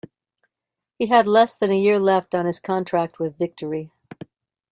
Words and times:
He 0.97 1.05
had 1.05 1.27
less 1.27 1.55
than 1.55 1.69
a 1.69 1.79
year 1.79 1.99
left 1.99 2.33
on 2.33 2.47
his 2.47 2.59
contract 2.59 3.19
with 3.19 3.37
Victory. 3.37 3.91